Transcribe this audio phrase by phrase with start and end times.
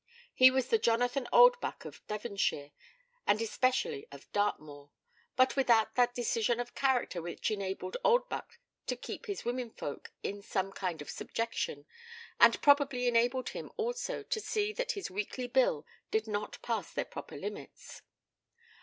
[0.33, 2.71] He was the Jonathan Oldbuck of Devonshire,
[3.27, 4.89] and especially of Dartmoor,
[5.35, 10.71] but without that decision of character which enabled Oldbuck to keep his womenkind in some
[10.71, 11.85] kind of subjection,
[12.39, 17.05] and probably enabled him also to see that his weekly bill did not pass their
[17.05, 18.01] proper limits.